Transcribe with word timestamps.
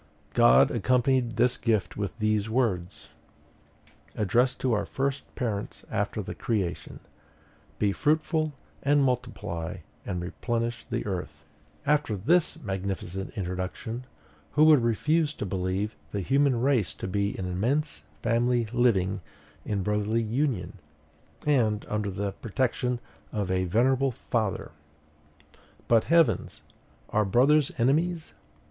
God 0.33 0.71
accompanied 0.71 1.33
this 1.33 1.57
gift 1.57 1.95
with 1.95 2.17
these 2.17 2.49
words, 2.49 3.09
addressed 4.15 4.59
to 4.61 4.73
our 4.73 4.83
first 4.83 5.35
parents 5.35 5.85
after 5.91 6.23
the 6.23 6.33
creation: 6.33 7.01
'Be 7.77 7.91
fruitful, 7.91 8.51
and 8.81 9.03
multiply 9.03 9.77
and 10.03 10.19
replenish 10.19 10.85
the 10.89 11.05
earth,'" 11.05 11.45
&c. 11.45 11.81
After 11.85 12.15
this 12.17 12.59
magnificent 12.61 13.37
introduction, 13.37 14.05
who 14.53 14.63
would 14.65 14.81
refuse 14.81 15.35
to 15.35 15.45
believe 15.45 15.95
the 16.09 16.21
human 16.21 16.59
race 16.59 16.95
to 16.95 17.07
be 17.07 17.37
an 17.37 17.45
immense 17.45 18.05
family 18.23 18.65
living 18.73 19.21
in 19.65 19.83
brotherly 19.83 20.23
union, 20.23 20.79
and 21.45 21.85
under 21.87 22.09
the 22.09 22.31
protection 22.31 22.99
of 23.31 23.51
a 23.51 23.65
venerable 23.65 24.09
father? 24.09 24.71
But, 25.87 26.05
heavens! 26.05 26.63
are 27.11 27.23
brothers 27.23 27.71
enemies? 27.77 28.33